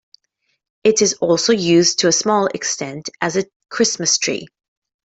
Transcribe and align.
It 0.83 1.03
is 1.03 1.13
also 1.21 1.53
used 1.53 1.99
to 1.99 2.07
a 2.07 2.11
small 2.11 2.47
extent 2.47 3.11
as 3.21 3.37
a 3.37 3.45
Christmas 3.69 4.17
tree. 4.17 4.47